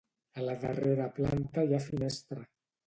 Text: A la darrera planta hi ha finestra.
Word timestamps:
A 0.39 0.45
la 0.47 0.55
darrera 0.63 1.07
planta 1.21 1.67
hi 1.69 1.77
ha 1.81 1.85
finestra. 1.89 2.53